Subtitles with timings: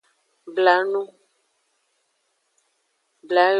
[0.55, 1.01] Bla enu.